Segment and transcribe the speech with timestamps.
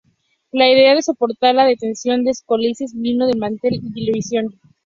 [0.51, 4.59] La idea de soportar la detección de colisiones vino de la Mattel Intellivision.